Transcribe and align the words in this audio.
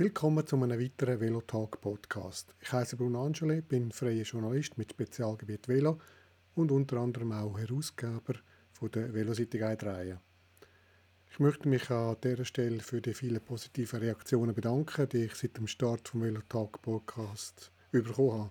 Willkommen 0.00 0.46
zu 0.46 0.54
einem 0.54 0.78
weiteren 0.78 1.18
Velotalk 1.18 1.80
Podcast. 1.80 2.54
Ich 2.60 2.72
heiße 2.72 2.96
Bruno 2.96 3.26
Angeli, 3.26 3.60
bin 3.62 3.90
freier 3.90 4.22
Journalist 4.22 4.78
mit 4.78 4.92
Spezialgebiet 4.92 5.66
Velo 5.66 5.98
und 6.54 6.70
unter 6.70 6.98
anderem 6.98 7.32
auch 7.32 7.58
Herausgeber 7.58 8.34
von 8.74 8.92
der 8.92 9.12
Velocity 9.12 9.58
Guide 9.58 9.86
Reihe. 9.86 10.20
Ich 11.32 11.40
möchte 11.40 11.68
mich 11.68 11.90
an 11.90 12.16
dieser 12.22 12.44
Stelle 12.44 12.78
für 12.78 13.00
die 13.00 13.12
vielen 13.12 13.40
positiven 13.40 13.98
Reaktionen 13.98 14.54
bedanken, 14.54 15.08
die 15.08 15.24
ich 15.24 15.34
seit 15.34 15.56
dem 15.56 15.66
Start 15.66 16.06
vom 16.06 16.22
Velotalk 16.22 16.80
Podcast 16.80 17.72
bekommen 17.90 18.42
habe. 18.42 18.50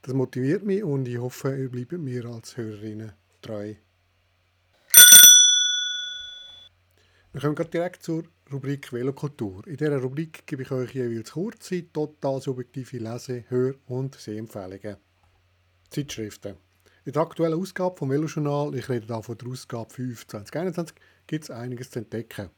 Das 0.00 0.14
motiviert 0.14 0.64
mich 0.64 0.82
und 0.82 1.06
ich 1.06 1.18
hoffe, 1.18 1.54
ihr 1.54 1.68
bleibt 1.68 1.92
mir 1.92 2.24
als 2.24 2.56
Hörerinnen 2.56 3.12
treu. 3.42 3.74
Wir 7.34 7.40
kommen 7.42 7.70
direkt 7.70 8.02
zur 8.02 8.24
Rubrik 8.52 8.92
Velokultur. 8.92 9.66
In 9.66 9.76
dieser 9.76 9.98
Rubrik 9.98 10.46
gebe 10.46 10.62
ich 10.62 10.70
euch 10.70 10.94
jeweils 10.94 11.32
kurze, 11.32 11.90
total 11.92 12.40
subjektive 12.40 12.98
Lese-, 12.98 13.44
Hör- 13.48 13.76
und 13.86 14.14
Sehempfehlungen. 14.14 14.96
Zeitschriften. 15.88 16.56
In 17.04 17.12
der 17.12 17.22
aktuellen 17.22 17.58
Ausgabe 17.58 17.96
vom 17.96 18.10
Velojournal, 18.10 18.74
ich 18.74 18.88
rede 18.88 19.06
da 19.06 19.22
von 19.22 19.38
der 19.38 19.48
Ausgabe 19.48 19.92
5 19.92 20.26
2021, 20.26 20.96
gibt 21.26 21.44
es 21.44 21.50
einiges 21.50 21.90
zu 21.90 22.00
entdecken. 22.00 22.50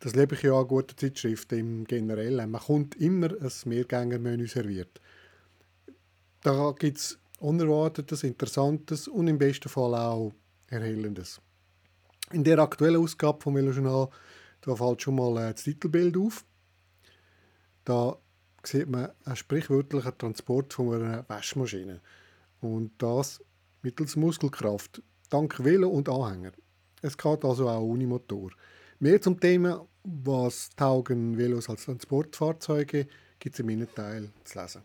Das 0.00 0.14
lebe 0.14 0.34
ich 0.34 0.42
ja 0.42 0.52
an 0.52 0.68
guten 0.68 0.96
Zeitschriften 0.96 1.58
im 1.58 1.84
Generellen. 1.84 2.50
Man 2.50 2.60
kommt 2.60 2.94
immer 2.96 3.30
ein 3.30 3.52
Mehrgängermenü 3.64 4.46
serviert. 4.46 5.00
Da 6.42 6.72
gibt 6.78 6.98
es 6.98 7.18
Unerwartetes, 7.40 8.22
Interessantes 8.22 9.08
und 9.08 9.28
im 9.28 9.38
besten 9.38 9.68
Fall 9.68 9.94
auch 9.94 10.32
Erhellendes. 10.68 11.40
In 12.32 12.44
der 12.44 12.58
aktuellen 12.58 13.02
Ausgabe 13.02 13.40
vom 13.42 13.54
Velojournal 13.54 14.08
da 14.64 14.74
fällt 14.74 15.02
schon 15.02 15.16
mal 15.16 15.36
äh, 15.36 15.52
das 15.52 15.64
Titelbild 15.64 16.16
auf. 16.16 16.44
Da 17.84 18.16
sieht 18.62 18.88
man 18.88 19.10
einen 19.24 19.36
sprichwörtlichen 19.36 20.16
Transport 20.16 20.72
von 20.72 20.94
einer 20.94 21.28
Waschmaschine. 21.28 22.00
Und 22.60 22.92
das 22.98 23.42
mittels 23.82 24.16
Muskelkraft, 24.16 25.02
dank 25.28 25.62
Velo 25.62 25.88
und 25.88 26.08
Anhänger. 26.08 26.52
Es 27.02 27.18
geht 27.18 27.44
also 27.44 27.68
auch 27.68 27.82
ohne 27.82 28.06
Motor. 28.06 28.50
Mehr 28.98 29.20
zum 29.20 29.38
Thema, 29.38 29.86
was 30.02 30.70
taugen 30.76 31.36
Velos 31.36 31.68
als 31.68 31.84
Transportfahrzeuge, 31.84 33.06
gibt 33.38 33.54
es 33.54 33.60
in 33.60 33.66
meinem 33.66 33.94
Teil 33.94 34.30
zu 34.44 34.58
lesen. 34.58 34.82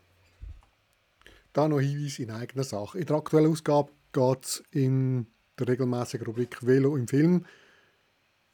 Da 1.54 1.66
noch 1.66 1.80
Hinweis 1.80 2.18
in 2.18 2.30
eigener 2.30 2.64
Sache. 2.64 2.98
In 2.98 3.06
der 3.06 3.16
aktuellen 3.16 3.50
Ausgabe 3.50 3.90
geht 4.12 4.44
es 4.44 4.62
in 4.72 5.26
der 5.58 5.68
regelmäßigen 5.68 6.26
Rubrik 6.26 6.64
Velo 6.66 6.96
im 6.96 7.08
Film 7.08 7.46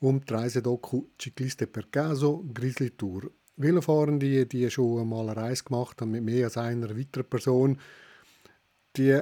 um 0.00 0.24
die 0.24 0.32
Reisedoku 0.32 1.06
Cicliste 1.20 1.66
per 1.66 1.84
Caso 1.90 2.44
Grizzly 2.52 2.90
Tour. 2.90 3.30
Velofahrende, 3.56 4.46
die 4.46 4.70
schon 4.70 5.00
einmal 5.00 5.30
eine 5.30 5.40
Reise 5.40 5.64
gemacht 5.64 6.00
haben 6.00 6.10
mit 6.10 6.22
mehr 6.22 6.44
als 6.44 6.58
einer 6.58 6.96
weiteren 6.96 7.28
Person, 7.28 7.80
die 8.96 9.20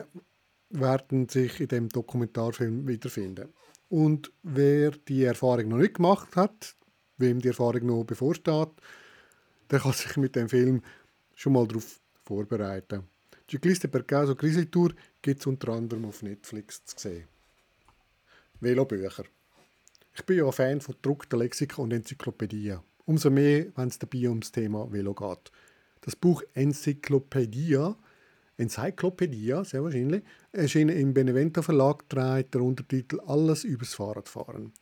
werden 0.71 1.29
sich 1.29 1.61
in 1.61 1.69
dem 1.69 1.89
Dokumentarfilm 1.89 2.87
wiederfinden. 2.89 3.53
Und 3.89 4.33
wer 4.43 4.91
die 4.91 5.25
Erfahrung 5.25 5.69
noch 5.69 5.77
nicht 5.77 5.95
gemacht 5.95 6.35
hat, 6.35 6.75
wem 7.19 7.41
die 7.41 7.49
Erfahrung 7.49 7.87
noch 7.87 8.05
bevorsteht, 8.05 8.71
der 9.71 9.81
kann 9.81 9.93
sich 9.93 10.17
mit 10.17 10.35
dem 10.35 10.49
Film 10.49 10.83
schon 11.35 11.53
mal 11.53 11.67
darauf 11.69 12.01
vorbereiten. 12.25 13.05
Cicliste 13.49 13.89
per 13.89 14.03
Caso 14.03 14.35
Grizzly 14.35 14.67
Tour 14.67 14.95
gibt 15.23 15.41
es 15.41 15.47
unter 15.47 15.69
anderem 15.69 16.07
auf 16.07 16.23
Netflix 16.23 16.85
zu 16.85 16.99
sehen. 16.99 17.29
Velobücher. 18.61 19.25
Ich 20.17 20.25
bin 20.25 20.39
ja 20.39 20.47
ein 20.47 20.53
Fan 20.53 20.81
von 20.81 20.95
gedruckten 20.95 21.41
Lexika 21.41 21.83
und 21.83 21.93
Enzyklopädien. 21.93 22.79
Umso 23.05 23.31
mehr, 23.31 23.67
wenn 23.75 23.89
es 23.89 23.99
dabei 23.99 24.29
ums 24.29 24.53
Thema 24.53 24.91
Velo 24.93 25.13
geht. 25.13 25.51
Das 26.03 26.15
Buch 26.15 26.41
Enzyklopädia, 26.55 27.97
Enzyklopädia, 28.57 29.65
sehr 29.65 29.83
wahrscheinlich, 29.83 30.23
erschien 30.53 30.89
im 30.89 31.13
Benevento 31.13 31.63
Verlag, 31.63 32.09
trägt 32.09 32.55
der 32.55 32.63
Untertitel 32.63 33.19
Alles 33.27 33.65
übers 33.65 33.95
Fahrradfahren. 33.95 34.73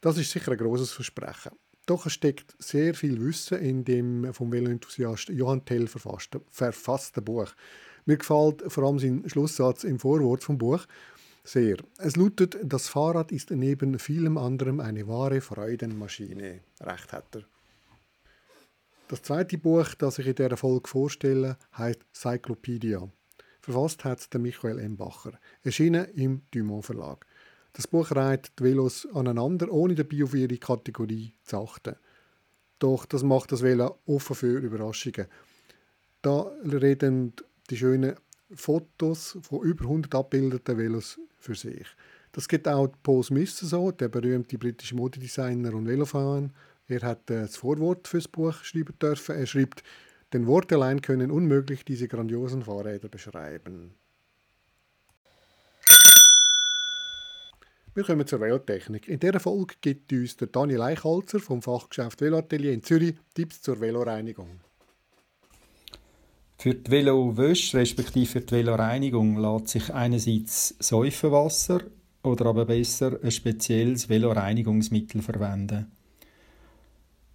Das 0.00 0.18
ist 0.18 0.30
sicher 0.30 0.52
ein 0.52 0.58
großes 0.58 0.92
Versprechen. 0.92 1.50
Doch 1.86 2.06
es 2.06 2.12
steckt 2.12 2.54
sehr 2.60 2.94
viel 2.94 3.20
Wissen 3.20 3.58
in 3.58 3.84
dem 3.84 4.32
vom 4.32 4.52
Veloenthusiast 4.52 5.30
Johann 5.30 5.64
Tell 5.64 5.88
verfassten, 5.88 6.42
verfassten 6.48 7.24
Buch. 7.24 7.50
Mir 8.06 8.18
gefällt 8.18 8.62
vor 8.68 8.84
allem 8.84 9.00
sein 9.00 9.28
Schlusssatz 9.28 9.82
im 9.82 9.98
Vorwort 9.98 10.44
vom 10.44 10.58
Buch, 10.58 10.86
sehr. 11.44 11.76
Es 11.98 12.16
lautet, 12.16 12.56
das 12.62 12.88
Fahrrad 12.88 13.30
ist 13.30 13.50
neben 13.50 13.98
vielem 13.98 14.38
anderem 14.38 14.80
eine 14.80 15.06
wahre 15.06 15.40
Freudenmaschine. 15.40 16.60
Recht 16.80 17.12
hat 17.12 17.36
er. 17.36 17.42
Das 19.08 19.22
zweite 19.22 19.58
Buch, 19.58 19.94
das 19.94 20.18
ich 20.18 20.26
in 20.26 20.34
dieser 20.34 20.56
Folge 20.56 20.88
vorstelle, 20.88 21.58
heißt 21.76 22.00
Cyclopedia. 22.14 23.06
Verfasst 23.60 24.04
hat 24.04 24.32
der 24.32 24.40
Michael 24.40 24.78
M. 24.78 24.96
Bacher. 24.96 25.38
Erschienen 25.62 26.06
im 26.14 26.42
Dumont 26.50 26.86
Verlag. 26.86 27.26
Das 27.74 27.86
Buch 27.86 28.10
reiht 28.12 28.52
die 28.58 28.64
Velos 28.64 29.06
aneinander, 29.12 29.70
ohne 29.70 29.94
dabei 29.94 30.24
auf 30.24 30.34
ihre 30.34 30.56
Kategorie 30.56 31.34
zu 31.44 31.58
achten. 31.58 31.96
Doch 32.78 33.04
das 33.04 33.22
macht 33.22 33.52
das 33.52 33.62
Velo 33.62 33.98
offen 34.06 34.36
für 34.36 34.58
Überraschungen. 34.58 35.26
Da 36.22 36.42
reden 36.64 37.34
die 37.68 37.76
schönen 37.76 38.16
Fotos 38.54 39.38
von 39.42 39.62
über 39.62 39.84
100 39.84 40.14
abbildeten 40.14 40.78
Velos 40.78 41.18
für 41.44 41.54
sich. 41.54 41.86
Das 42.32 42.48
geht 42.48 42.66
auch 42.66 42.88
Paul 43.02 43.22
Smith 43.22 43.56
so, 43.58 43.90
der 43.90 44.08
berühmte 44.08 44.58
britische 44.58 44.96
Modedesigner 44.96 45.72
und 45.74 45.86
Velofahrer. 45.86 46.50
Er 46.88 47.00
hat 47.02 47.30
äh, 47.30 47.42
das 47.42 47.56
Vorwort 47.56 48.08
fürs 48.08 48.28
Buch 48.28 48.54
schreiben 48.64 48.98
dürfen. 49.00 49.36
Er 49.36 49.46
schreibt, 49.46 49.82
denn 50.32 50.46
Worte 50.46 50.74
allein 50.74 51.00
können 51.00 51.30
unmöglich 51.30 51.84
diese 51.84 52.08
grandiosen 52.08 52.62
Fahrräder 52.64 53.08
beschreiben. 53.08 53.94
Wir 57.94 58.02
kommen 58.02 58.26
zur 58.26 58.40
Velotechnik. 58.40 59.06
In 59.06 59.20
dieser 59.20 59.38
Folge 59.38 59.76
gibt 59.80 60.12
uns 60.12 60.36
der 60.36 60.48
Daniel 60.48 60.82
Eichholzer 60.82 61.38
vom 61.38 61.62
Fachgeschäft 61.62 62.20
Veloatelier 62.20 62.72
in 62.72 62.82
Zürich 62.82 63.14
Tipps 63.34 63.62
zur 63.62 63.80
Veloreinigung. 63.80 64.60
Für 66.64 66.72
die 66.72 66.90
Velowäsche 66.90 67.76
respektive 67.76 68.24
für 68.24 68.40
die 68.40 68.54
Veloreinigung 68.54 69.36
lässt 69.36 69.68
sich 69.68 69.92
einerseits 69.92 70.74
Säufenwasser 70.78 71.82
oder 72.22 72.46
aber 72.46 72.64
besser 72.64 73.18
ein 73.22 73.30
spezielles 73.30 74.08
Veloreinigungsmittel 74.08 75.20
verwenden. 75.20 75.92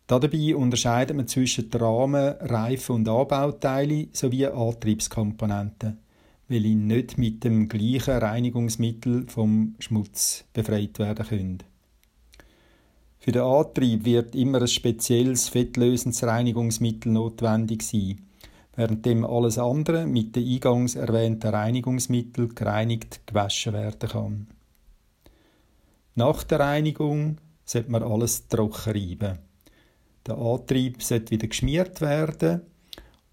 Dabei 0.08 0.56
unterscheidet 0.56 1.16
man 1.16 1.28
zwischen 1.28 1.70
Rahmen, 1.72 2.38
Reifen 2.40 2.96
und 2.96 3.08
Anbauteilen 3.08 4.10
sowie 4.14 4.48
Antriebskomponenten, 4.48 6.00
weil 6.48 6.62
sie 6.64 6.74
nicht 6.74 7.20
mit 7.20 7.44
dem 7.44 7.70
gleichen 7.70 8.18
Reinigungsmittel 8.18 9.28
vom 9.28 9.76
Schmutz 9.78 10.44
befreit 10.54 10.98
werden 10.98 11.28
können. 11.28 11.58
Für 13.20 13.32
den 13.32 13.44
Antrieb 13.44 14.06
wird 14.06 14.34
immer 14.34 14.62
ein 14.62 14.68
spezielles 14.68 15.50
fettlösendes 15.50 16.24
Reinigungsmittel 16.24 17.12
notwendig 17.12 17.84
sein 17.84 18.26
währenddem 18.80 19.26
alles 19.26 19.58
andere 19.58 20.08
mit 20.08 20.38
den 20.38 20.48
eingangs 20.48 20.96
erwähnten 20.96 21.54
Reinigungsmitteln 21.54 22.56
gereinigt 22.56 23.28
gewaschen 23.28 23.74
werden 23.74 24.10
kann. 24.10 24.48
Nach 26.16 26.44
der 26.44 26.62
Reinigung 26.62 27.38
sollte 27.66 27.92
man 27.92 28.04
alles 28.04 28.48
trocken 28.48 28.94
reiben. 28.94 29.40
Der 30.26 30.38
Antrieb 30.38 31.04
sollte 31.04 31.32
wieder 31.32 31.48
geschmiert 31.48 32.00
werden 32.00 32.62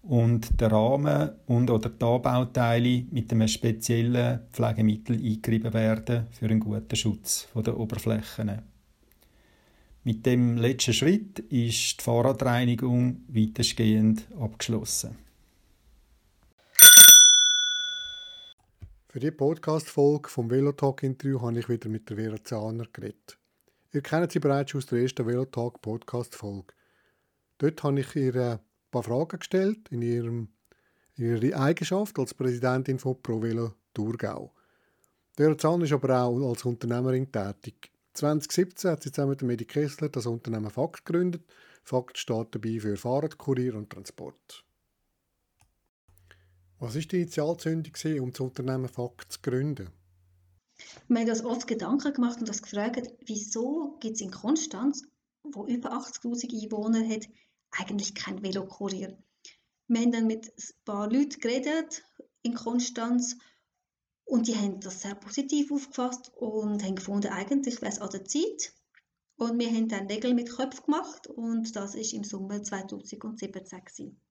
und 0.01 0.59
der 0.59 0.71
Rahmen 0.71 1.29
und 1.45 1.71
oder 1.71 1.89
die 1.89 2.03
Anbauteile 2.03 3.05
mit 3.11 3.31
einem 3.31 3.47
speziellen 3.47 4.41
Pflegemittel 4.51 5.15
eingerieben 5.15 5.73
werden 5.73 6.27
für 6.31 6.45
einen 6.45 6.59
guten 6.59 6.95
Schutz 6.95 7.47
der 7.55 7.79
Oberflächen. 7.79 8.63
Mit 10.03 10.25
dem 10.25 10.57
letzten 10.57 10.93
Schritt 10.93 11.39
ist 11.39 11.99
die 11.99 12.03
Fahrradreinigung 12.03 13.21
weitestgehend 13.29 14.27
abgeschlossen. 14.39 15.26
Für 19.17 19.21
die 19.21 19.31
Podcast-Folge 19.31 20.29
vom 20.29 20.51
Velotalk-Interview 20.51 21.41
habe 21.41 21.57
ich 21.57 21.67
wieder 21.67 21.89
mit 21.89 22.07
der 22.07 22.17
Vera 22.17 22.43
Zahner 22.43 22.85
geredet. 22.93 23.39
Ihr 23.91 24.01
kennt 24.01 24.31
sie 24.31 24.37
bereits 24.37 24.75
aus 24.75 24.85
der 24.85 24.99
ersten 24.99 25.25
Velotalk-Podcast-Folge. 25.25 26.75
Dort 27.57 27.81
habe 27.81 27.99
ich 27.99 28.15
ihr 28.15 28.35
ein 28.35 28.59
paar 28.91 29.01
Fragen 29.01 29.39
gestellt 29.39 29.89
in, 29.89 30.03
ihrem, 30.03 30.49
in 31.15 31.41
ihrer 31.41 31.59
Eigenschaft 31.59 32.19
als 32.19 32.35
Präsidentin 32.35 32.99
von 32.99 33.19
ProVelo 33.19 33.73
Thurgau. 33.95 34.53
Vera 35.35 35.57
Zahner 35.57 35.85
ist 35.85 35.93
aber 35.93 36.21
auch 36.21 36.49
als 36.49 36.63
Unternehmerin 36.63 37.31
tätig. 37.31 37.91
2017 38.13 38.91
hat 38.91 39.01
sie 39.01 39.11
zusammen 39.11 39.31
mit 39.31 39.41
Medi 39.41 39.65
Kessler 39.65 40.09
das 40.09 40.27
Unternehmen 40.27 40.69
Fakt 40.69 41.05
gegründet. 41.05 41.41
Fakt 41.83 42.19
steht 42.19 42.53
dabei 42.53 42.79
für 42.79 42.95
Fahrradkurier 42.95 43.73
und 43.73 43.89
Transport. 43.89 44.66
Was 46.79 46.93
war 46.93 47.01
die 47.01 47.21
Initialzündung, 47.21 48.21
um 48.21 48.31
das 48.31 48.39
Unternehmen 48.39 48.87
Fakt 48.87 49.31
zu 49.31 49.39
gründen? 49.41 49.89
Wir 51.07 51.21
haben 51.21 51.29
uns 51.29 51.43
oft 51.43 51.65
Gedanken 51.65 52.13
gemacht 52.13 52.39
und 52.39 52.49
uns 52.49 52.61
gefragt, 52.61 53.11
wieso 53.25 53.97
gibt 53.99 54.15
es 54.15 54.21
in 54.21 54.29
Konstanz, 54.29 55.01
wo 55.41 55.65
über 55.65 55.91
80.000 55.93 56.63
Einwohner 56.63 57.07
hat, 57.09 57.27
eigentlich 57.71 58.13
kein 58.13 58.43
Velokurier. 58.43 59.17
Wir 59.87 60.01
haben 60.01 60.11
dann 60.11 60.27
mit 60.27 60.47
ein 60.47 60.83
paar 60.85 61.11
Leuten 61.11 61.39
geredet 61.39 62.03
in 62.43 62.53
Konstanz 62.53 63.37
und 64.25 64.47
die 64.47 64.55
haben 64.55 64.79
das 64.79 65.01
sehr 65.01 65.15
positiv 65.15 65.71
aufgefasst 65.71 66.31
und 66.35 66.83
haben 66.83 66.95
gefunden, 66.95 67.31
eigentlich 67.31 67.81
wäre 67.81 67.91
es 67.91 67.99
an 67.99 68.11
der 68.11 68.25
Zeit. 68.25 68.73
Und 69.37 69.57
wir 69.57 69.69
haben 69.69 69.87
dann 69.87 70.05
Nägel 70.05 70.35
mit 70.35 70.51
Köpfen 70.51 70.85
gemacht 70.85 71.25
und 71.25 71.75
das 71.75 71.95
ist 71.95 72.13
im 72.13 72.23
Sommer 72.23 72.61
2017 72.61 73.51
gewesen. 73.51 74.21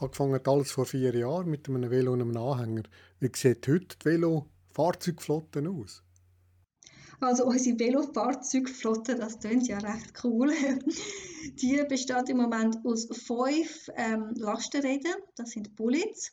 Angefangen 0.00 0.40
alles 0.46 0.70
vor 0.70 0.86
vier 0.86 1.12
Jahren 1.14 1.50
mit 1.50 1.68
einem 1.68 1.90
Velo 1.90 2.12
und 2.12 2.20
einem 2.20 2.36
Anhänger. 2.36 2.84
Wie 3.18 3.30
sieht 3.34 3.66
heute 3.66 3.96
die 3.98 4.04
Velo-Fahrzeugflotte 4.04 5.68
aus? 5.68 6.04
Also 7.20 7.46
unsere 7.46 7.80
Velo-Fahrzeugflotte, 7.80 9.16
das 9.16 9.40
klingt 9.40 9.66
ja 9.66 9.78
recht 9.78 10.12
cool. 10.22 10.52
Die 11.60 11.82
besteht 11.88 12.28
im 12.28 12.36
Moment 12.36 12.76
aus 12.84 13.08
fünf 13.10 13.90
ähm, 13.96 14.34
Lastenrädern, 14.36 15.16
das 15.34 15.50
sind 15.50 15.74
Bullets. 15.74 16.30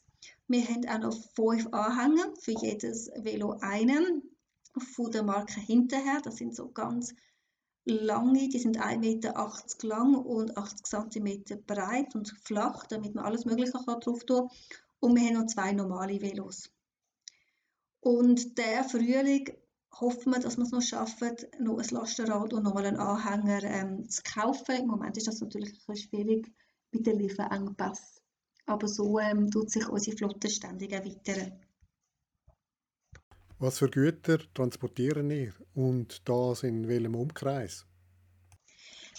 Wir 0.48 0.64
haben 0.64 0.88
auch 0.88 1.00
noch 1.00 1.18
fünf 1.34 1.68
Anhänger, 1.72 2.34
für 2.40 2.54
jedes 2.62 3.10
Velo 3.18 3.58
einen. 3.62 4.22
Von 4.94 5.10
der 5.10 5.24
Marke 5.24 5.60
hinterher, 5.60 6.22
das 6.24 6.36
sind 6.36 6.56
so 6.56 6.70
ganz 6.70 7.16
lange, 7.86 8.50
die 8.50 8.60
sind 8.60 8.80
1,80 8.80 8.98
Meter 9.00 9.88
lang 9.88 10.16
und 10.16 10.58
80 10.58 11.12
cm 11.12 11.66
breit 11.66 12.16
und 12.16 12.30
flach, 12.44 12.86
damit 12.88 13.16
man 13.16 13.26
alles 13.26 13.46
Mögliche 13.46 13.72
drauf 13.72 14.00
tun 14.00 14.20
kann. 14.28 14.50
Und 15.00 15.16
wir 15.16 15.28
haben 15.28 15.34
noch 15.36 15.46
zwei 15.48 15.72
normale 15.72 16.20
Velos. 16.22 16.70
Und 18.00 18.58
der 18.58 18.84
Frühling 18.84 19.50
hoffen 20.00 20.34
wir, 20.34 20.40
dass 20.40 20.58
wir 20.58 20.64
es 20.64 20.72
noch 20.72 20.82
schaffen, 20.82 21.36
noch 21.60 21.78
ein 21.78 21.90
Lastenrad 21.90 22.54
und 22.54 22.64
nochmal 22.64 22.86
einen 22.86 22.98
Anhänger 22.98 23.64
ähm, 23.64 24.10
zu 24.10 24.22
kaufen. 24.24 24.76
Im 24.76 24.88
Moment 24.88 25.18
ist 25.18 25.28
das 25.28 25.42
natürlich 25.42 25.70
ein 25.70 25.78
bisschen 25.88 26.10
schwierig 26.10 26.52
mit 26.92 27.06
den 27.06 27.20
Lieferengpässen. 27.20 28.22
Aber 28.66 28.88
so 28.88 29.20
ähm, 29.20 29.50
tut 29.52 29.70
sich 29.70 29.88
unsere 29.88 30.18
Flotte 30.18 30.50
ständig 30.50 30.92
erweitern. 30.92 31.65
Was 33.57 33.80
für 33.80 33.90
Güter 33.90 34.40
transportieren 34.54 35.31
ihr 35.31 35.54
und 35.74 36.28
das 36.28 36.63
in 36.63 36.90
welchem 36.90 37.16
Umkreis? 37.16 37.86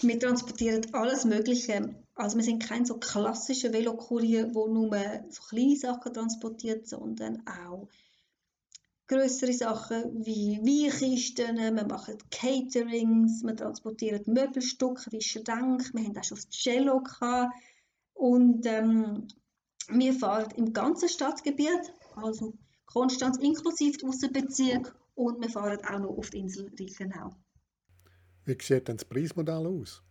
Wir 0.01 0.19
transportieren 0.19 0.85
alles 0.93 1.25
Mögliche. 1.25 1.95
Also 2.13 2.37
wir 2.37 2.43
sind 2.43 2.61
kein 2.61 2.85
so 2.85 2.99
klassischer 2.99 3.73
Velokurier, 3.73 4.53
wo 4.53 4.67
nur 4.67 4.91
so 5.29 5.41
kleine 5.49 5.75
Sachen 5.75 6.13
transportiert, 6.13 6.87
sondern 6.87 7.41
auch 7.47 7.87
größere 9.07 9.53
Sachen 9.53 10.23
wie 10.23 10.59
Weinkisten, 10.61 11.57
wir 11.57 11.87
machen 11.87 12.17
Caterings, 12.29 13.41
wir 13.43 13.55
transportieren 13.55 14.21
Möbelstücke 14.27 15.11
wie 15.11 15.21
Schränke, 15.21 15.93
wir 15.93 16.03
haben 16.03 16.17
auch 16.17 16.23
schon 16.23 16.37
das 16.37 16.49
Cello 16.49 17.01
gehabt. 17.01 17.53
und 18.13 18.65
ähm, 18.67 19.27
wir 19.89 20.13
fahren 20.13 20.51
im 20.57 20.73
ganzen 20.73 21.09
Stadtgebiet, 21.09 21.93
also 22.15 22.53
Konstanz 22.87 23.37
inklusive 23.37 24.07
Aussenbezirk 24.07 24.95
und 25.15 25.41
wir 25.41 25.49
fahren 25.49 25.79
auch 25.85 25.99
noch 25.99 26.17
auf 26.17 26.29
die 26.31 26.39
Insel 26.39 26.71
Reichenau. 26.79 27.29
Wie 28.45 28.57
sieht 28.59 28.87
denn 28.87 28.97
das 28.97 29.05
Preismodell 29.05 29.67
aus? 29.67 30.01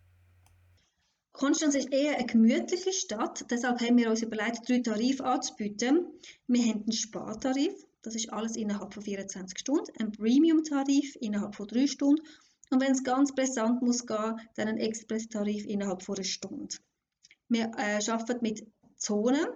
Konstanz 1.33 1.75
ist 1.75 1.93
eher 1.93 2.17
eine 2.17 2.27
gemütliche 2.27 2.93
Stadt, 2.93 3.45
deshalb 3.51 3.81
haben 3.81 3.99
wir 3.99 4.11
uns 4.11 4.23
überlegt, 4.23 4.69
drei 4.69 4.79
Tarife 4.79 5.25
anzubieten. 5.25 6.07
Wir 6.47 6.63
haben 6.63 6.83
einen 6.83 6.93
Spartarif, 6.93 7.75
das 8.03 8.15
ist 8.15 8.33
alles 8.33 8.57
innerhalb 8.57 8.95
von 8.95 9.03
24 9.03 9.59
Stunden, 9.59 9.93
einen 9.99 10.13
Premium-Tarif 10.13 11.17
innerhalb 11.21 11.55
von 11.55 11.67
drei 11.67 11.87
Stunden 11.87 12.23
und 12.71 12.81
wenn 12.81 12.93
es 12.93 13.05
ganz 13.05 13.35
brisant 13.35 13.83
muss 13.83 14.07
gehen, 14.07 14.41
dann 14.57 14.69
einen 14.69 14.79
Express-Tarif 14.79 15.67
innerhalb 15.67 16.03
von 16.03 16.17
einer 16.17 16.25
Stunde. 16.25 16.77
Wir 17.49 17.71
äh, 17.77 18.01
arbeiten 18.11 18.43
mit 18.43 18.67
Zonen, 18.97 19.47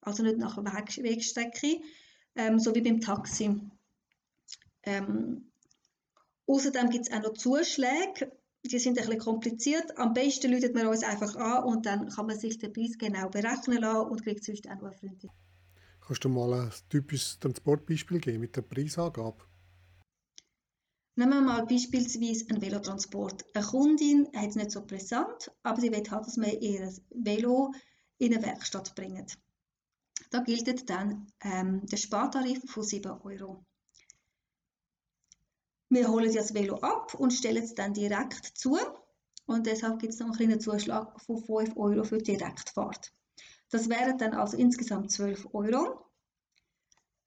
also 0.00 0.22
nicht 0.22 0.38
nach 0.38 0.56
Weg 0.56 1.02
Wegstrecke, 1.02 1.80
ähm, 2.36 2.58
so 2.58 2.74
wie 2.74 2.82
beim 2.82 3.00
Taxi. 3.00 3.60
Ähm, 4.82 5.50
außerdem 6.46 6.90
gibt 6.90 7.08
es 7.08 7.12
auch 7.12 7.22
noch 7.22 7.34
Zuschläge, 7.34 8.32
die 8.64 8.78
sind 8.78 8.98
ein 8.98 9.06
bisschen 9.06 9.20
kompliziert. 9.20 9.98
Am 9.98 10.12
besten 10.12 10.52
läutet 10.52 10.74
man 10.74 10.86
uns 10.86 11.02
einfach 11.02 11.34
an 11.36 11.64
und 11.64 11.86
dann 11.86 12.08
kann 12.08 12.26
man 12.26 12.38
sich 12.38 12.58
den 12.58 12.72
Preis 12.72 12.98
genau 12.98 13.28
berechnen 13.28 13.78
lassen 13.78 14.10
und 14.10 14.22
kriegt 14.22 14.44
sonst 14.44 14.68
auch 14.68 14.74
noch 14.76 14.90
eine 14.90 14.92
Freundin. 14.92 15.30
Kannst 16.00 16.24
du 16.24 16.28
mal 16.28 16.52
ein 16.54 16.72
typisches 16.88 17.38
Transportbeispiel 17.40 18.20
geben 18.20 18.40
mit 18.40 18.54
der 18.54 18.62
Preisangabe? 18.62 19.42
Nehmen 21.16 21.32
wir 21.32 21.40
mal 21.40 21.66
beispielsweise 21.66 22.46
einen 22.50 22.60
Velotransport. 22.60 23.44
Eine 23.54 23.64
Kundin 23.64 24.28
hat 24.34 24.50
es 24.50 24.56
nicht 24.56 24.70
so 24.70 24.84
brisant, 24.84 25.50
aber 25.62 25.80
sie 25.80 25.90
will 25.90 26.02
halt, 26.10 26.26
dass 26.26 26.36
wir 26.36 26.60
ihr 26.60 26.92
Velo 27.10 27.72
in 28.18 28.34
eine 28.34 28.44
Werkstatt 28.44 28.94
bringen. 28.94 29.26
Da 30.30 30.40
gilt 30.40 30.88
dann 30.90 31.26
ähm, 31.42 31.86
der 31.86 31.96
Spartarif 31.96 32.62
von 32.70 32.82
7 32.82 33.10
Euro. 33.22 33.64
Wir 35.88 36.08
holen 36.08 36.34
das 36.34 36.52
Velo 36.52 36.76
ab 36.80 37.14
und 37.14 37.32
stellen 37.32 37.62
es 37.62 37.74
dann 37.74 37.94
direkt 37.94 38.58
zu. 38.58 38.76
Und 39.46 39.66
deshalb 39.66 40.00
gibt 40.00 40.14
es 40.14 40.18
noch 40.18 40.26
einen 40.26 40.36
kleinen 40.36 40.60
Zuschlag 40.60 41.20
von 41.20 41.38
5 41.38 41.76
Euro 41.76 42.02
für 42.02 42.18
die 42.18 42.36
Direktfahrt. 42.36 43.12
Das 43.70 43.88
wären 43.88 44.18
dann 44.18 44.34
also 44.34 44.56
insgesamt 44.56 45.12
12 45.12 45.48
Euro, 45.52 46.04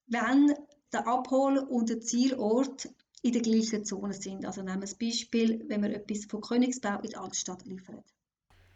wenn 0.07 0.53
der 0.91 1.07
Abhol- 1.07 1.59
und 1.59 1.89
der 1.89 2.01
Zielort 2.01 2.89
in 3.21 3.33
der 3.33 3.41
gleichen 3.41 3.85
Zone 3.85 4.13
sind. 4.13 4.45
Also 4.45 4.61
nehmen 4.61 4.77
wir 4.77 4.87
das 4.87 4.97
Beispiel, 4.97 5.63
wenn 5.67 5.83
wir 5.83 5.91
etwas 5.91 6.25
von 6.25 6.41
Königsbau 6.41 6.99
in 7.01 7.09
die 7.09 7.15
Altstadt 7.15 7.65
liefern. 7.65 8.03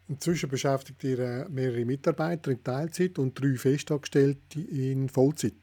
Inzwischen 0.06 0.50
beschäftigt 0.50 1.02
ihr 1.04 1.18
äh, 1.18 1.48
mehrere 1.48 1.84
Mitarbeiter 1.84 2.50
in 2.50 2.62
Teilzeit 2.62 3.18
und 3.18 3.40
drei 3.40 3.56
Festangestellte 3.56 4.60
in 4.60 5.08
Vollzeit. 5.08 5.54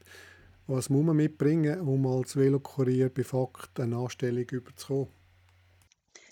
Was 0.65 0.89
muss 0.89 1.03
man 1.05 1.15
mitbringen, 1.15 1.81
um 1.81 2.07
als 2.07 2.35
Velokurier 2.35 3.09
bei 3.09 3.23
Fakt 3.23 3.79
eine 3.79 3.97
Anstellung 3.97 4.45
überzukommen? 4.49 5.09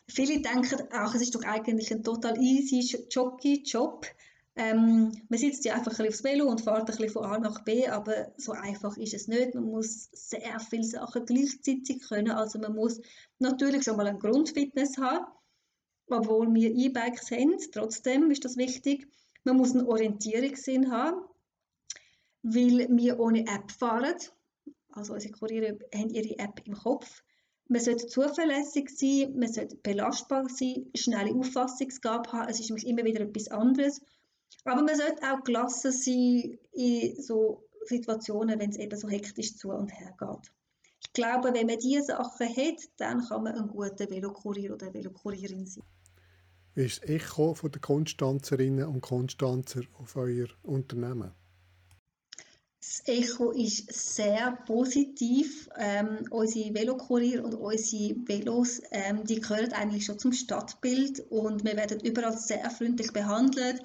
Viele 0.07 0.41
denken 0.41 0.87
auch, 0.91 1.13
es 1.13 1.21
ist 1.21 1.35
doch 1.35 1.43
eigentlich 1.43 1.91
ein 1.91 2.03
total 2.03 2.41
easy, 2.41 3.05
jockey 3.11 3.61
Job. 3.63 4.07
Ähm, 4.55 5.11
man 5.29 5.39
sitzt 5.39 5.65
ja 5.65 5.75
einfach 5.75 5.99
ein 5.99 6.07
aufs 6.07 6.23
Velo 6.23 6.45
und 6.45 6.61
fährt 6.61 6.79
ein 6.79 6.85
bisschen 6.85 7.09
von 7.09 7.25
A 7.25 7.37
nach 7.37 7.63
B, 7.63 7.87
aber 7.87 8.33
so 8.37 8.53
einfach 8.53 8.97
ist 8.97 9.13
es 9.13 9.27
nicht. 9.27 9.53
Man 9.53 9.65
muss 9.65 10.09
sehr 10.13 10.59
viele 10.59 10.83
Sachen 10.83 11.25
gleichzeitig 11.25 12.01
können. 12.07 12.31
Also 12.31 12.57
man 12.57 12.73
muss 12.73 12.99
natürlich 13.37 13.83
schon 13.83 13.97
mal 13.97 14.07
eine 14.07 14.17
Grundfitness 14.17 14.97
haben 14.97 15.25
obwohl 16.09 16.53
wir 16.53 16.71
E-Bikes 16.75 17.31
haben. 17.31 17.55
Trotzdem 17.71 18.31
ist 18.31 18.45
das 18.45 18.57
wichtig. 18.57 19.07
Man 19.43 19.57
muss 19.57 19.71
einen 19.71 19.87
Orientierungssinn 19.87 20.91
haben, 20.91 21.21
weil 22.43 22.87
wir 22.89 23.19
ohne 23.19 23.41
App 23.41 23.71
fahren. 23.71 24.15
Also 24.91 25.13
unsere 25.13 25.33
Kuriere 25.33 25.79
haben 25.93 26.09
ihre 26.09 26.37
App 26.39 26.61
im 26.65 26.73
Kopf. 26.73 27.23
Man 27.67 27.81
sollte 27.81 28.07
zuverlässig 28.07 28.89
sein, 28.89 29.37
man 29.37 29.51
sollte 29.51 29.75
belastbar 29.77 30.49
sein, 30.49 30.89
schnelle 30.95 31.35
Auffassungsgabe 31.35 32.31
haben. 32.31 32.49
Es 32.49 32.59
ist 32.59 32.69
nämlich 32.69 32.87
immer 32.87 33.03
wieder 33.03 33.21
etwas 33.21 33.47
anderes. 33.49 34.01
Aber 34.65 34.81
man 34.81 34.95
sollte 34.95 35.21
auch 35.31 35.43
gelassen 35.43 35.91
sein 35.91 36.57
in 36.73 37.21
so 37.21 37.63
Situationen, 37.85 38.59
wenn 38.59 38.71
es 38.71 38.77
eben 38.77 38.97
so 38.97 39.07
hektisch 39.07 39.55
zu 39.55 39.69
und 39.69 39.89
her 39.89 40.15
geht. 40.17 40.51
Ich 41.01 41.13
glaube, 41.13 41.53
wenn 41.53 41.67
man 41.67 41.77
diese 41.77 42.03
Sachen 42.03 42.49
hat, 42.49 42.81
dann 42.97 43.25
kann 43.25 43.43
man 43.43 43.55
ein 43.55 43.67
guter 43.67 44.09
Velokurier 44.09 44.73
oder 44.73 44.93
Velokurierin 44.93 45.65
sein. 45.65 45.83
Wie 46.75 46.85
ist 46.85 47.01
das 47.01 47.09
Echo 47.09 47.53
von 47.55 47.71
der 47.71 47.81
Konstanzerinnen 47.81 48.85
und 48.85 49.01
Konstanzer 49.01 49.81
auf 49.97 50.15
euer 50.15 50.47
Unternehmen? 50.63 51.31
Das 52.81 53.03
Echo 53.07 53.51
ist 53.51 53.91
sehr 54.15 54.57
positiv. 54.65 55.69
Ähm, 55.77 56.25
unsere 56.29 56.73
Velokurier 56.73 57.43
und 57.43 57.55
unsere 57.55 58.15
Velos, 58.25 58.81
ähm, 58.91 59.25
die 59.25 59.41
gehören 59.41 59.73
eigentlich 59.73 60.05
schon 60.05 60.17
zum 60.17 60.31
Stadtbild 60.31 61.19
und 61.29 61.65
wir 61.65 61.75
werden 61.75 61.99
überall 61.99 62.37
sehr 62.37 62.69
freundlich 62.69 63.11
behandelt. 63.11 63.81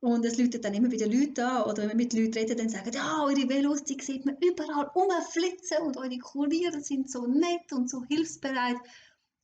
Und 0.00 0.24
es 0.24 0.38
läutet 0.38 0.64
dann 0.64 0.74
immer 0.74 0.90
wieder 0.90 1.06
Leute 1.06 1.46
an, 1.46 1.64
oder 1.64 1.82
wenn 1.82 1.90
wir 1.90 1.96
mit 1.96 2.12
Leuten 2.12 2.34
reden, 2.34 2.56
dann 2.56 2.68
sagen, 2.68 2.92
ja, 2.94 3.24
eure 3.24 3.48
Velos, 3.48 3.84
die 3.84 4.00
sieht 4.00 4.24
man 4.24 4.36
überall 4.40 4.86
rumflitzen 4.94 5.78
und 5.82 5.96
eure 5.96 6.18
Kuriere 6.18 6.80
sind 6.80 7.10
so 7.10 7.26
nett 7.26 7.72
und 7.72 7.90
so 7.90 8.04
hilfsbereit. 8.04 8.76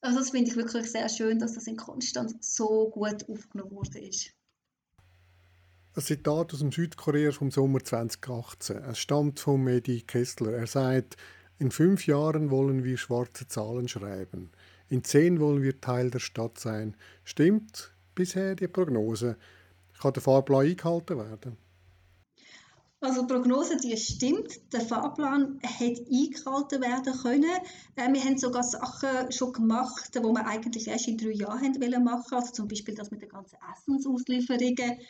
Also 0.02 0.18
das 0.18 0.30
finde 0.30 0.50
ich 0.50 0.56
wirklich 0.56 0.90
sehr 0.90 1.08
schön, 1.08 1.38
dass 1.38 1.54
das 1.54 1.68
in 1.68 1.76
Konstanz 1.76 2.56
so 2.56 2.90
gut 2.90 3.28
aufgenommen 3.28 3.70
wurde. 3.70 4.00
Ein 5.94 6.02
Zitat 6.02 6.52
aus 6.52 6.58
dem 6.58 6.72
Südkorea 6.72 7.30
vom 7.30 7.52
Sommer 7.52 7.84
2018. 7.84 8.78
Es 8.78 8.98
stammt 8.98 9.38
von 9.38 9.62
Medi 9.62 10.00
Kessler. 10.00 10.54
Er 10.54 10.66
sagt, 10.66 11.16
in 11.58 11.70
fünf 11.70 12.08
Jahren 12.08 12.50
wollen 12.50 12.82
wir 12.82 12.98
schwarze 12.98 13.46
Zahlen 13.46 13.86
schreiben. 13.86 14.50
In 14.88 15.04
zehn 15.04 15.38
wollen 15.38 15.62
wir 15.62 15.80
Teil 15.80 16.10
der 16.10 16.18
Stadt 16.18 16.58
sein. 16.58 16.96
Stimmt 17.22 17.92
bisher 18.16 18.56
die 18.56 18.66
Prognose? 18.66 19.36
Kann 20.00 20.14
der 20.14 20.22
Fahrplan 20.22 20.66
eingehalten 20.66 21.18
werden? 21.18 21.56
Also 23.02 23.22
die 23.22 23.34
Prognose, 23.34 23.76
die 23.78 23.96
stimmt. 23.96 24.72
Der 24.72 24.80
Fahrplan 24.80 25.58
hätte 25.60 26.06
eingehalten 26.08 26.80
werden 26.80 27.12
können. 27.20 27.50
Äh, 27.96 28.12
wir 28.12 28.22
haben 28.22 28.38
sogar 28.38 28.62
Sachen 28.62 29.32
schon 29.32 29.52
gemacht, 29.52 30.14
die 30.14 30.20
wir 30.20 30.46
eigentlich 30.46 30.86
erst 30.86 31.08
in 31.08 31.18
drei 31.18 31.32
Jahren 31.32 31.74
wollen 31.80 32.04
machen. 32.04 32.34
Also 32.34 32.52
zum 32.52 32.68
Beispiel 32.68 32.94
das 32.94 33.10
mit 33.10 33.20
den 33.20 33.28
ganzen 33.28 33.58
Essensauslieferungen. 33.74 35.00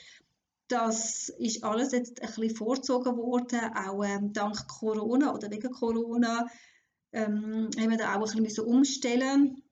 Das 0.68 1.28
ist 1.38 1.62
alles 1.62 1.92
jetzt 1.92 2.22
ein 2.22 2.28
bisschen 2.28 2.56
vorgezogen 2.56 3.14
worden, 3.18 3.60
auch 3.76 4.02
ähm, 4.02 4.32
dank 4.32 4.66
Corona 4.68 5.34
oder 5.34 5.50
wegen 5.50 5.70
Corona 5.70 6.46
ähm, 7.12 7.68
haben 7.78 7.90
wir 7.90 7.98
da 7.98 8.16
auch 8.16 8.34
ein 8.34 8.42
bisschen 8.42 8.64
umstellen 8.64 9.62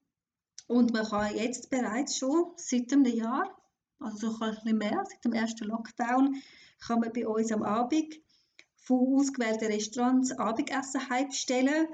und 0.66 0.92
man 0.92 1.06
kann 1.06 1.34
jetzt 1.34 1.70
bereits 1.70 2.18
schon 2.18 2.52
seit 2.56 2.92
einem 2.92 3.06
Jahr, 3.06 3.50
also 3.98 4.30
so 4.30 4.44
ein 4.44 4.54
bisschen 4.56 4.76
mehr, 4.76 5.02
seit 5.08 5.24
dem 5.24 5.32
ersten 5.32 5.68
Lockdown, 5.68 6.36
kann 6.80 7.00
man 7.00 7.12
bei 7.12 7.26
uns 7.26 7.52
am 7.52 7.62
Abend 7.62 8.14
von 8.76 9.20
ausgewählten 9.20 9.66
Restaurants 9.66 10.32
Abendessen 10.32 11.08
heimstellen. 11.08 11.87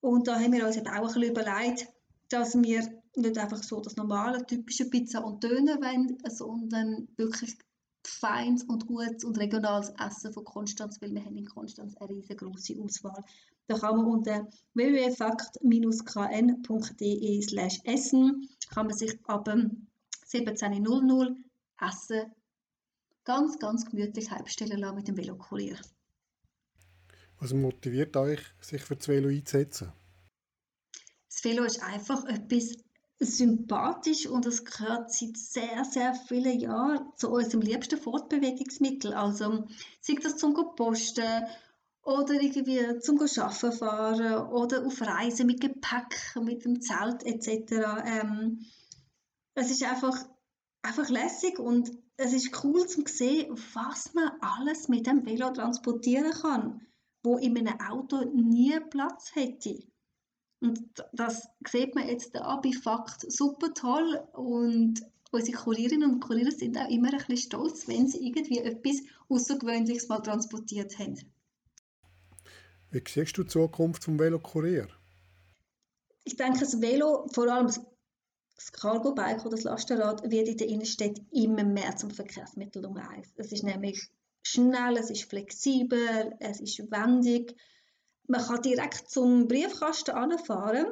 Und 0.00 0.28
da 0.28 0.38
haben 0.38 0.52
wir 0.52 0.66
uns 0.66 0.78
auch 0.78 0.86
ein 0.86 1.02
bisschen 1.02 1.22
überlegt, 1.22 1.88
dass 2.28 2.60
wir 2.60 3.02
nicht 3.16 3.38
einfach 3.38 3.62
so 3.62 3.80
das 3.80 3.96
normale, 3.96 4.44
typische 4.46 4.88
Pizza 4.88 5.24
und 5.24 5.44
Döner 5.44 5.76
wollen, 5.76 6.18
sondern 6.28 7.08
wirklich 7.16 7.56
feines 8.04 8.64
und 8.64 8.86
gutes 8.86 9.24
und 9.24 9.38
regionales 9.38 9.92
Essen 10.04 10.32
von 10.32 10.44
Konstanz, 10.44 11.00
weil 11.00 11.14
wir 11.14 11.24
haben 11.24 11.36
in 11.36 11.46
Konstanz 11.46 11.96
eine 11.96 12.10
riesengroße 12.10 12.74
Auswahl. 12.80 13.22
Da 13.68 13.78
kann 13.78 13.96
man 13.96 14.06
unter 14.06 14.48
www.fakt-kn.de 14.74 17.42
slash 17.42 17.78
essen 17.84 18.48
kann 18.70 18.86
man 18.86 18.96
sich 18.96 19.16
ab 19.26 19.48
17.00 19.48 21.36
Essen 21.80 22.32
ganz, 23.24 23.58
ganz 23.58 23.84
gemütlich 23.86 24.30
heimstellen 24.30 24.78
lassen 24.78 24.96
mit 24.96 25.08
dem 25.08 25.16
Velokurier. 25.16 25.78
Was 27.38 27.52
motiviert 27.52 28.16
euch, 28.16 28.40
sich 28.60 28.82
für 28.82 28.96
das 28.96 29.08
Velo 29.08 29.28
einzusetzen? 29.28 29.92
Das 31.28 31.44
Velo 31.44 31.64
ist 31.64 31.82
einfach 31.82 32.24
etwas 32.26 32.76
sympathisch 33.18 34.26
und 34.26 34.46
es 34.46 34.64
gehört 34.64 35.12
seit 35.12 35.36
sehr, 35.36 35.84
sehr 35.84 36.14
vielen 36.14 36.60
Jahren 36.60 37.12
zu 37.16 37.30
unserem 37.30 37.62
liebsten 37.62 37.98
Fortbewegungsmittel. 37.98 39.14
Also 39.14 39.66
sei 40.00 40.14
das 40.22 40.36
zum 40.36 40.54
Posten 40.76 41.44
oder 42.04 42.34
irgendwie 42.34 42.98
zum 43.00 43.20
Arbeiten 43.20 43.72
fahren 43.72 44.48
oder 44.48 44.84
auf 44.84 45.00
Reisen 45.00 45.46
mit 45.46 45.60
Gepäck, 45.60 46.36
mit 46.40 46.64
dem 46.64 46.80
Zelt 46.80 47.24
etc. 47.24 47.72
Ähm, 48.04 48.64
es 49.54 49.70
ist 49.70 49.84
einfach, 49.84 50.16
einfach 50.82 51.08
lässig 51.08 51.58
und 51.58 51.92
es 52.16 52.32
ist 52.32 52.64
cool 52.64 52.86
zu 52.86 53.02
sehen, 53.06 53.56
was 53.74 54.14
man 54.14 54.32
alles 54.40 54.88
mit 54.88 55.06
dem 55.06 55.24
Velo 55.24 55.50
transportieren 55.50 56.32
kann, 56.32 56.86
wo 57.22 57.38
in 57.38 57.56
einem 57.56 57.80
Auto 57.80 58.24
nie 58.24 58.78
Platz 58.90 59.34
hätte. 59.34 59.78
Und 60.60 60.80
das 61.12 61.48
sieht 61.68 61.94
man 61.94 62.06
jetzt 62.06 62.34
da 62.34 62.56
bei 62.56 62.72
Fakt 62.72 63.30
super 63.32 63.74
toll 63.74 64.22
und 64.32 65.02
unsere 65.32 65.56
Kurierinnen 65.56 66.12
und 66.12 66.20
Kurier 66.20 66.52
sind 66.52 66.76
auch 66.78 66.88
immer 66.88 67.08
ein 67.10 67.18
bisschen 67.18 67.36
stolz, 67.38 67.88
wenn 67.88 68.06
sie 68.06 68.24
irgendwie 68.26 68.58
etwas 68.58 69.02
Außergewöhnliches 69.28 70.08
mal 70.08 70.20
transportiert 70.20 70.98
haben. 70.98 71.18
Wie 72.90 73.02
siehst 73.08 73.38
du 73.38 73.42
die 73.42 73.48
Zukunft 73.48 74.04
vom 74.04 74.18
Velokurier? 74.18 74.86
Ich 76.24 76.36
denke, 76.36 76.60
das 76.60 76.80
Velo, 76.80 77.26
vor 77.32 77.48
allem 77.48 77.66
das 77.66 77.80
Cargo-Bike 78.72 79.40
oder 79.44 79.56
das 79.56 79.64
Lastenrad, 79.64 80.30
wird 80.30 80.48
in 80.48 80.56
der 80.56 80.68
Innenstadt 80.68 81.20
immer 81.30 81.64
mehr 81.64 81.96
zum 81.96 82.10
Verkehrsmittel 82.10 82.82
Nummer 82.82 83.08
eins. 83.10 83.28
Es 83.36 83.52
ist 83.52 83.64
nämlich 83.64 84.10
schnell, 84.42 84.96
es 84.96 85.10
ist 85.10 85.28
flexibel, 85.28 86.34
es 86.40 86.60
ist 86.60 86.78
wendig. 86.90 87.56
Man 88.26 88.44
kann 88.44 88.62
direkt 88.62 89.10
zum 89.10 89.48
Briefkasten 89.48 90.12
anfahren. 90.12 90.86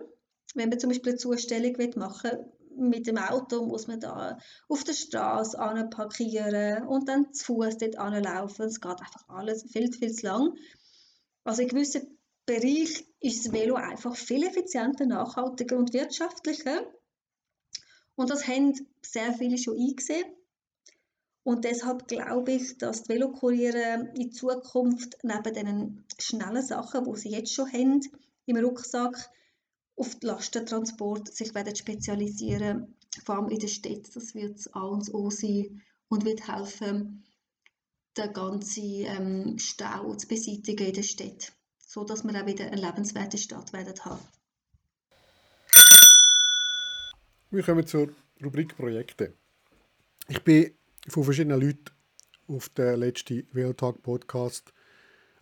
Wenn 0.54 0.68
man 0.68 0.80
zum 0.80 0.90
Beispiel 0.90 1.12
eine 1.12 1.18
Zustellung 1.18 1.76
machen 1.96 2.30
will, 2.30 2.52
mit 2.76 3.06
dem 3.06 3.18
Auto 3.18 3.66
muss 3.66 3.86
man 3.86 4.00
da 4.00 4.38
auf 4.68 4.84
der 4.84 4.94
Straße 4.94 5.58
parkieren 5.90 6.86
und 6.86 7.08
dann 7.08 7.32
zu 7.32 7.44
Fuß 7.46 7.78
dort 7.78 7.98
anlaufen. 7.98 8.66
Es 8.66 8.80
geht 8.80 8.90
einfach 8.90 9.28
alles 9.28 9.64
viel, 9.70 9.92
viel 9.92 10.12
zu 10.12 10.26
lang. 10.26 10.54
Also 11.44 11.62
in 11.62 11.68
gewissen 11.68 12.18
Bereichen 12.46 13.06
ist 13.20 13.44
das 13.44 13.52
Velo 13.52 13.74
einfach 13.74 14.16
viel 14.16 14.44
effizienter, 14.44 15.06
nachhaltiger 15.06 15.76
und 15.76 15.92
wirtschaftlicher. 15.92 16.82
Und 18.20 18.28
das 18.28 18.46
haben 18.46 18.74
sehr 19.00 19.32
viele 19.32 19.56
schon 19.56 19.78
eingesehen. 19.78 20.26
Und 21.42 21.64
deshalb 21.64 22.06
glaube 22.06 22.52
ich, 22.52 22.76
dass 22.76 23.04
die 23.04 23.14
Velokuriere 23.14 24.12
in 24.14 24.30
Zukunft 24.30 25.16
neben 25.22 25.54
den 25.54 26.04
schnellen 26.18 26.62
Sachen, 26.62 27.10
die 27.10 27.18
sie 27.18 27.30
jetzt 27.30 27.54
schon 27.54 27.72
haben, 27.72 28.02
im 28.44 28.56
Rucksack, 28.58 29.30
auf 29.96 30.16
den 30.16 30.26
Lastentransport 30.28 31.32
sich 31.32 31.54
werden 31.54 31.74
spezialisieren, 31.74 32.94
vor 33.24 33.36
allem 33.36 33.48
in 33.48 33.58
der 33.58 33.68
Stadt. 33.68 34.14
Das 34.14 34.34
wird 34.34 34.58
das 34.58 34.70
A 34.74 34.82
und 34.82 35.14
O 35.14 35.30
sein 35.30 35.80
und 36.10 36.26
wird 36.26 36.46
helfen, 36.46 37.24
den 38.18 38.32
ganzen 38.34 38.84
ähm, 38.84 39.58
Stau 39.58 40.14
zu 40.14 40.28
beseitigen 40.28 40.88
in 40.88 40.92
der 40.92 41.04
Stadt, 41.04 41.54
sodass 41.78 42.22
wir 42.22 42.38
auch 42.38 42.46
wieder 42.46 42.66
eine 42.66 42.82
lebenswerte 42.82 43.38
Stadt 43.38 43.72
werden 43.72 43.98
haben. 44.04 44.20
Wir 47.52 47.64
kommen 47.64 47.84
zur 47.84 48.10
Rubrik 48.44 48.76
Projekte. 48.76 49.32
Ich 50.28 50.40
bin 50.44 50.70
von 51.08 51.24
verschiedenen 51.24 51.60
Leuten 51.60 51.86
auf 52.46 52.68
den 52.68 53.00
letzten 53.00 53.44
Welttag 53.50 54.00
Podcast 54.02 54.72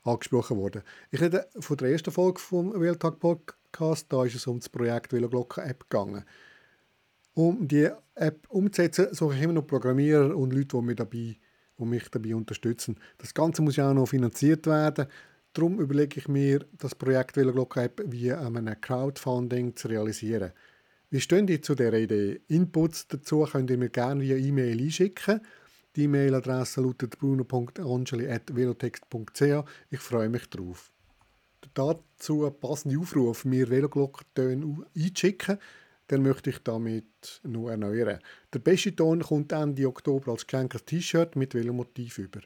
angesprochen 0.05 0.57
worden. 0.57 0.81
Ich 1.11 1.21
rede 1.21 1.47
von 1.61 1.77
der 1.77 1.91
ersten 1.91 2.11
Folge 2.11 2.41
vom 2.41 2.73
Welttag 2.81 3.21
Podcast. 3.21 4.07
Da 4.09 4.25
ist 4.25 4.37
es 4.37 4.47
um 4.47 4.59
das 4.59 4.71
Projekt 4.71 5.13
Veloglocken 5.13 5.65
App 5.65 5.91
gegangen. 5.91 6.25
Um 7.35 7.69
die 7.69 7.91
App 8.15 8.47
umzusetzen, 8.49 9.09
suche 9.13 9.35
ich 9.35 9.43
immer 9.43 9.53
noch 9.53 9.67
Programmierer 9.67 10.35
und 10.35 10.55
Leute, 10.55 10.79
die 10.79 10.83
mir 10.83 10.95
dabei 10.95 11.37
die 11.79 11.85
mich 11.85 12.09
dabei 12.09 12.35
unterstützen. 12.35 12.99
Das 13.19 13.35
Ganze 13.35 13.61
muss 13.61 13.77
ja 13.77 13.91
auch 13.91 13.95
noch 13.95 14.09
finanziert 14.09 14.67
werden. 14.67 15.09
Darum 15.53 15.79
überlege 15.79 16.21
ich 16.21 16.27
mir, 16.27 16.65
das 16.73 16.95
Projekt 16.95 17.37
Veloglock 17.37 17.77
App 17.77 18.03
via 18.07 18.41
einem 18.41 18.81
Crowdfunding 18.81 19.77
zu 19.77 19.89
realisieren. 19.89 20.53
Wie 21.11 21.21
stehen 21.21 21.49
ihr 21.49 21.63
zu 21.63 21.75
dieser 21.75 21.95
Idee? 21.95 22.43
Inputs 22.49 23.09
dazu 23.09 23.45
könnt 23.45 23.71
ihr 23.71 23.79
mir 23.79 23.89
gerne 23.89 24.21
via 24.21 24.37
E-Mail 24.37 24.79
einschicken. 24.79 25.41
Die 25.97 26.05
E-Mail-Adresse 26.05 26.83
lautet 26.83 27.19
bruno.angeli.velotext.ch. 27.19 29.65
Ich 29.89 30.01
freue 30.01 30.29
mich 30.29 30.51
drauf. 30.51 30.93
Dazu 31.73 32.51
passende 32.51 32.99
Aufruf, 32.99 33.47
mir 33.47 33.71
Veloglocktöne 33.71 34.85
einzuschicken, 34.95 35.57
dann 36.09 36.23
möchte 36.23 36.51
ich 36.51 36.59
damit 36.59 37.41
noch 37.43 37.71
erneuern. 37.71 38.19
Der 38.53 38.59
beste 38.59 38.95
Ton 38.95 39.23
kommt 39.23 39.53
Ende 39.53 39.89
Oktober 39.89 40.33
als 40.33 40.47
Geschenk 40.47 40.75
ein 40.75 40.85
T-Shirt 40.85 41.37
mit 41.37 41.55
Velomotiv 41.55 42.19
über. 42.19 42.41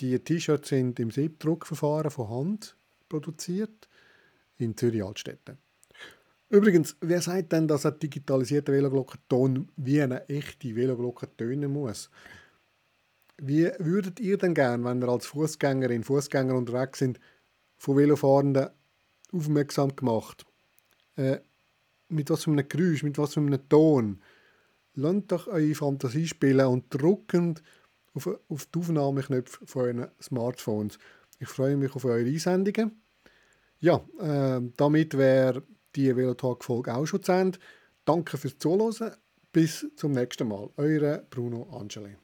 Die 0.00 0.18
T-Shirts 0.18 0.70
sind 0.70 0.98
im 0.98 1.12
Siebdruckverfahren 1.12 2.10
von 2.10 2.30
Hand 2.30 2.76
produziert 3.08 3.88
in 4.58 4.76
Zürich 4.76 5.04
Altstädte. 5.04 5.56
Übrigens, 6.52 6.96
wer 7.00 7.22
sagt 7.22 7.52
denn, 7.52 7.66
dass 7.66 7.86
ein 7.86 7.98
digitalisierter 7.98 8.74
Veloglockenton 8.74 9.70
wie 9.76 10.02
eine 10.02 10.28
echte 10.28 10.76
Veloglocke 10.76 11.34
tönen 11.34 11.72
muss? 11.72 12.10
Wie 13.38 13.70
würdet 13.78 14.20
ihr 14.20 14.36
denn 14.36 14.52
gern, 14.52 14.84
wenn 14.84 15.00
ihr 15.00 15.08
als 15.08 15.24
Fußgängerin, 15.24 16.04
Fußgänger 16.04 16.54
unterwegs 16.54 16.98
sind, 16.98 17.18
von 17.78 17.96
Velofahrenden 17.96 18.68
aufmerksam 19.32 19.96
gemacht? 19.96 20.44
Äh, 21.16 21.38
mit 22.10 22.28
was 22.28 22.44
für 22.44 22.50
einem 22.50 22.68
Geräusch, 22.68 23.02
mit 23.02 23.16
was 23.16 23.32
für 23.32 23.40
einem 23.40 23.66
Ton. 23.70 24.20
Lasst 24.92 25.32
doch 25.32 25.46
eure 25.46 25.74
Fantasie 25.74 26.26
spielen 26.26 26.66
und 26.66 26.84
drückend 26.90 27.62
auf, 28.12 28.28
auf 28.50 28.66
die 28.66 28.78
Aufnahmeknöpfe 28.78 29.66
von 29.66 29.82
euren 29.82 30.08
Smartphones. 30.20 30.98
Ich 31.38 31.48
freue 31.48 31.78
mich 31.78 31.96
auf 31.96 32.04
eure 32.04 32.28
Einsendungen. 32.28 33.02
Ja, 33.80 34.04
äh, 34.20 34.60
damit 34.76 35.16
wäre 35.16 35.62
die 35.96 36.14
Velotalk-Folge 36.16 36.94
auch 36.94 37.06
schon 37.06 37.22
zu 37.22 37.32
Ende. 37.32 37.58
Danke 38.04 38.36
fürs 38.36 38.58
Zuhören. 38.58 39.12
Bis 39.52 39.86
zum 39.96 40.12
nächsten 40.12 40.48
Mal. 40.48 40.70
Eure 40.76 41.26
Bruno 41.28 41.68
Angeli. 41.70 42.16